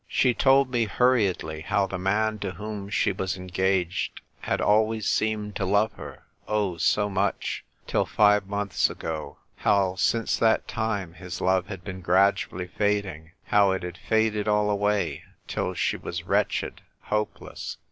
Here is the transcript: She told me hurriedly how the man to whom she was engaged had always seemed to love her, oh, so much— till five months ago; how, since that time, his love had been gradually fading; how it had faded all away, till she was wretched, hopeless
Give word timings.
She 0.07 0.33
told 0.33 0.71
me 0.71 0.85
hurriedly 0.85 1.61
how 1.61 1.85
the 1.85 1.99
man 1.99 2.39
to 2.39 2.53
whom 2.53 2.89
she 2.89 3.11
was 3.11 3.37
engaged 3.37 4.21
had 4.39 4.59
always 4.59 5.05
seemed 5.05 5.55
to 5.57 5.63
love 5.65 5.91
her, 5.91 6.23
oh, 6.47 6.77
so 6.77 7.07
much— 7.07 7.63
till 7.85 8.07
five 8.07 8.47
months 8.47 8.89
ago; 8.89 9.37
how, 9.57 9.93
since 9.97 10.37
that 10.39 10.67
time, 10.67 11.13
his 11.13 11.39
love 11.39 11.67
had 11.67 11.83
been 11.83 12.01
gradually 12.01 12.65
fading; 12.65 13.33
how 13.43 13.69
it 13.73 13.83
had 13.83 13.99
faded 13.99 14.47
all 14.47 14.71
away, 14.71 15.23
till 15.47 15.75
she 15.75 15.97
was 15.97 16.23
wretched, 16.23 16.81
hopeless 17.01 17.77